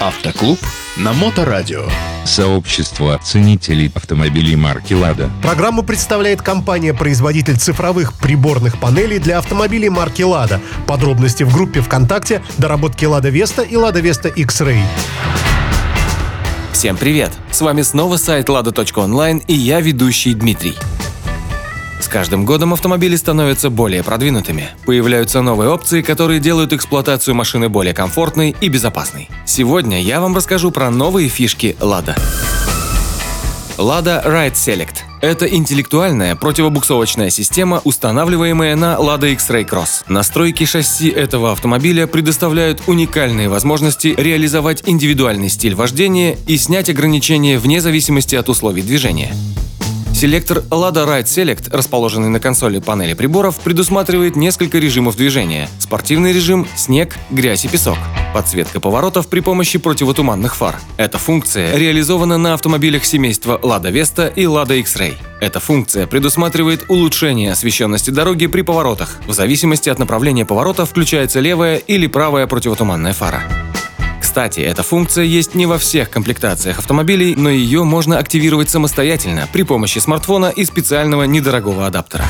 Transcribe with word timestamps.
Автоклуб 0.00 0.58
на 0.96 1.12
Моторадио. 1.12 1.84
Сообщество 2.24 3.20
ценителей 3.22 3.92
автомобилей 3.94 4.56
марки 4.56 4.94
«Лада». 4.94 5.28
Программу 5.42 5.82
представляет 5.82 6.40
компания-производитель 6.40 7.58
цифровых 7.58 8.14
приборных 8.14 8.80
панелей 8.80 9.18
для 9.18 9.36
автомобилей 9.36 9.90
марки 9.90 10.22
«Лада». 10.22 10.58
Подробности 10.86 11.42
в 11.42 11.52
группе 11.52 11.82
ВКонтакте 11.82 12.42
«Доработки 12.56 13.04
Лада 13.04 13.28
Веста» 13.28 13.60
и 13.60 13.76
«Лада 13.76 14.00
Веста 14.00 14.30
X-Ray». 14.30 14.80
Всем 16.72 16.96
привет! 16.96 17.30
С 17.50 17.60
вами 17.60 17.82
снова 17.82 18.16
сайт 18.16 18.48
lada.online 18.48 19.44
и 19.48 19.52
я 19.52 19.82
ведущий 19.82 20.32
Дмитрий. 20.32 20.78
С 22.00 22.08
каждым 22.08 22.44
годом 22.46 22.72
автомобили 22.72 23.14
становятся 23.14 23.70
более 23.70 24.02
продвинутыми. 24.02 24.68
Появляются 24.86 25.42
новые 25.42 25.70
опции, 25.70 26.00
которые 26.00 26.40
делают 26.40 26.72
эксплуатацию 26.72 27.34
машины 27.34 27.68
более 27.68 27.94
комфортной 27.94 28.56
и 28.60 28.68
безопасной. 28.68 29.28
Сегодня 29.44 30.02
я 30.02 30.20
вам 30.20 30.34
расскажу 30.34 30.70
про 30.70 30.90
новые 30.90 31.28
фишки 31.28 31.76
Lada. 31.78 32.18
Lada 33.76 34.22
Ride 34.26 34.52
Select– 34.52 34.96
это 35.22 35.46
интеллектуальная 35.46 36.36
противобуксовочная 36.36 37.30
система, 37.30 37.80
устанавливаемая 37.84 38.76
на 38.76 38.96
Lada 38.96 39.32
X-Ray 39.32 39.66
Cross. 39.66 40.04
Настройки 40.06 40.64
шасси 40.64 41.08
этого 41.08 41.52
автомобиля 41.52 42.06
предоставляют 42.06 42.82
уникальные 42.86 43.48
возможности 43.48 44.14
реализовать 44.18 44.82
индивидуальный 44.84 45.48
стиль 45.48 45.74
вождения 45.74 46.36
и 46.46 46.58
снять 46.58 46.90
ограничения 46.90 47.58
вне 47.58 47.80
зависимости 47.80 48.34
от 48.34 48.50
условий 48.50 48.82
движения. 48.82 49.34
Селектор 50.20 50.58
Lada 50.68 51.06
Ride 51.08 51.24
Select, 51.24 51.74
расположенный 51.74 52.28
на 52.28 52.40
консоли 52.40 52.78
панели 52.78 53.14
приборов, 53.14 53.58
предусматривает 53.60 54.36
несколько 54.36 54.76
режимов 54.76 55.16
движения. 55.16 55.66
Спортивный 55.78 56.34
режим, 56.34 56.68
снег, 56.76 57.16
грязь 57.30 57.64
и 57.64 57.68
песок. 57.68 57.96
Подсветка 58.34 58.80
поворотов 58.80 59.28
при 59.28 59.40
помощи 59.40 59.78
противотуманных 59.78 60.56
фар. 60.56 60.78
Эта 60.98 61.16
функция 61.16 61.74
реализована 61.74 62.36
на 62.36 62.52
автомобилях 62.52 63.06
семейства 63.06 63.58
Lada 63.62 63.90
Vesta 63.90 64.30
и 64.30 64.42
Lada 64.42 64.78
X-Ray. 64.80 65.14
Эта 65.40 65.58
функция 65.58 66.06
предусматривает 66.06 66.84
улучшение 66.88 67.52
освещенности 67.52 68.10
дороги 68.10 68.46
при 68.46 68.60
поворотах. 68.60 69.16
В 69.26 69.32
зависимости 69.32 69.88
от 69.88 69.98
направления 69.98 70.44
поворота 70.44 70.84
включается 70.84 71.40
левая 71.40 71.78
или 71.78 72.06
правая 72.06 72.46
противотуманная 72.46 73.14
фара. 73.14 73.42
Кстати, 74.30 74.60
эта 74.60 74.84
функция 74.84 75.24
есть 75.24 75.56
не 75.56 75.66
во 75.66 75.76
всех 75.76 76.08
комплектациях 76.08 76.78
автомобилей, 76.78 77.34
но 77.34 77.50
ее 77.50 77.82
можно 77.82 78.16
активировать 78.16 78.70
самостоятельно 78.70 79.48
при 79.52 79.64
помощи 79.64 79.98
смартфона 79.98 80.50
и 80.50 80.64
специального 80.64 81.24
недорогого 81.24 81.84
адаптера. 81.84 82.24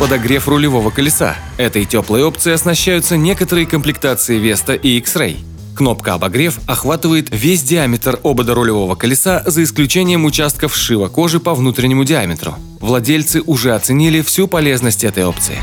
Подогрев 0.00 0.48
рулевого 0.48 0.88
колеса. 0.88 1.36
Этой 1.58 1.84
теплой 1.84 2.22
опцией 2.22 2.54
оснащаются 2.54 3.18
некоторые 3.18 3.66
комплектации 3.66 4.40
Vesta 4.40 4.74
и 4.74 4.96
X-Ray. 4.96 5.36
Кнопка 5.76 6.14
«Обогрев» 6.14 6.60
охватывает 6.66 7.28
весь 7.30 7.62
диаметр 7.62 8.18
обода 8.24 8.54
рулевого 8.54 8.94
колеса 8.94 9.42
за 9.44 9.64
исключением 9.64 10.24
участков 10.24 10.74
сшива 10.74 11.08
кожи 11.08 11.40
по 11.40 11.54
внутреннему 11.54 12.04
диаметру. 12.04 12.54
Владельцы 12.80 13.42
уже 13.42 13.74
оценили 13.74 14.22
всю 14.22 14.48
полезность 14.48 15.04
этой 15.04 15.26
опции. 15.26 15.58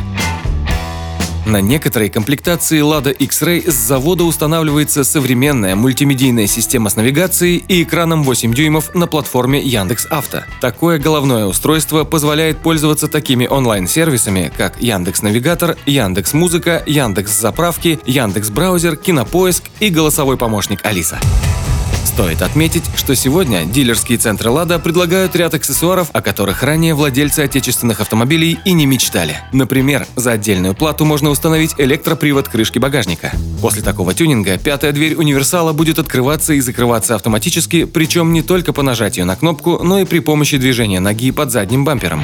На 1.46 1.60
некоторой 1.60 2.10
комплектации 2.10 2.82
Lada 2.82 3.12
X-Ray 3.12 3.70
с 3.70 3.74
завода 3.74 4.24
устанавливается 4.26 5.04
современная 5.04 5.76
мультимедийная 5.76 6.46
система 6.46 6.90
с 6.90 6.96
навигацией 6.96 7.64
и 7.68 7.82
экраном 7.82 8.24
8 8.24 8.54
дюймов 8.54 8.94
на 8.94 9.08
платформе 9.08 9.60
Яндекс 9.60 10.06
Авто. 10.10 10.44
Такое 10.62 11.00
головное 11.00 11.48
устройство 11.48 12.04
позволяет 12.04 12.60
пользоваться 12.60 13.08
такими 13.08 13.48
онлайн-сервисами, 13.48 14.52
как 14.56 14.82
Яндекс 14.82 15.24
Навигатор, 15.24 15.78
Яндекс 15.88 16.34
Музыка, 16.34 16.84
Яндекс 16.86 17.40
Заправки, 17.40 18.00
Яндекс 18.06 18.50
Браузер, 18.50 18.96
Кинопоиск 18.96 19.64
и 19.80 19.90
голосовой 19.90 20.38
помощник 20.38 20.86
Алиса. 20.86 21.20
Стоит 22.04 22.42
отметить, 22.42 22.84
что 22.96 23.16
сегодня 23.16 23.66
дилерские 23.66 24.18
центры 24.18 24.50
«Лада» 24.50 24.80
предлагают 24.80 25.36
ряд 25.36 25.54
аксессуаров, 25.54 26.10
о 26.14 26.22
которых 26.22 26.64
ранее 26.64 26.94
владельцы 26.94 27.42
отечественных 27.42 28.02
автомобилей 28.02 28.60
и 28.66 28.74
не 28.74 28.86
мечтали. 28.86 29.38
Например, 29.54 30.06
за 30.16 30.32
отдельную 30.32 30.74
плату 30.74 31.06
можно 31.06 31.30
установить 31.30 31.76
электропривод 31.78 32.48
крышки 32.50 32.80
багажника. 32.80 33.32
После 33.62 33.82
такого 33.82 34.14
тюнинга 34.14 34.58
пятая 34.58 34.92
дверь 34.92 35.16
универсала 35.16 35.74
будет 35.74 36.00
открываться 36.00 36.54
и 36.54 36.60
закрываться 36.60 37.16
автоматически, 37.16 37.86
причем 37.86 38.34
не 38.34 38.42
только 38.42 38.74
по 38.74 38.82
нажатию 38.82 39.26
на 39.26 39.36
кнопку, 39.36 39.80
но 39.84 40.00
и 40.00 40.06
при 40.06 40.20
помощи 40.20 40.58
движения 40.58 41.00
ноги 41.00 41.32
под 41.32 41.52
задним 41.52 41.86
бампером. 41.86 42.24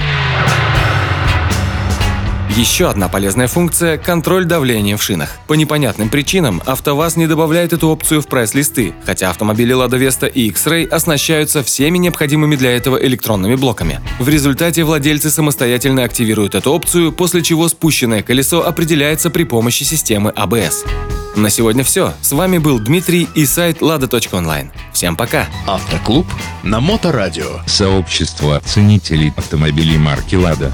Еще 2.56 2.90
одна 2.90 3.08
полезная 3.10 3.48
функция– 3.48 3.98
контроль 4.00 4.46
давления 4.46 4.98
в 4.98 5.04
шинах. 5.04 5.38
По 5.48 5.54
непонятным 5.54 6.10
причинам 6.10 6.62
АвтоВАЗ 6.66 7.18
не 7.18 7.28
добавляет 7.28 7.74
эту 7.74 7.90
опцию 7.90 8.22
в 8.22 8.28
прайс-листы, 8.28 8.94
хотя 9.06 9.30
автомобили 9.30 9.76
Lada 9.76 10.00
Vesta 10.00 10.28
и 10.28 10.48
X-Ray 10.48 10.88
оснащаются 10.88 11.62
всеми 11.62 11.98
необходимыми 11.98 12.56
для 12.56 12.76
этого 12.76 12.98
электронными 12.98 13.56
блоками. 13.56 14.00
В 14.20 14.30
результате 14.30 14.84
владельцы 14.84 15.30
самостоятельно 15.30 16.04
активируют 16.04 16.56
эту 16.56 16.72
опцию, 16.72 17.12
после 17.12 17.44
чего 17.44 17.68
спущенное 17.68 18.24
колесо 18.24 18.66
определяется 18.66 19.30
при 19.30 19.44
помощи 19.44 19.84
системы 19.84 20.32
ABS. 20.36 20.88
На 21.36 21.52
сегодня 21.52 21.84
все. 21.84 22.14
С 22.22 22.32
вами 22.32 22.58
был 22.58 22.80
Дмитрий 22.80 23.28
и 23.36 23.46
сайт 23.46 23.82
lada.online. 23.82 24.72
Всем 24.92 25.16
пока! 25.16 25.46
Автоклуб 25.68 26.26
на 26.64 26.80
Моторадио. 26.80 27.60
Сообщество 27.68 28.60
ценителей 28.66 29.32
автомобилей 29.38 30.00
марки 30.00 30.36
«Лада». 30.36 30.74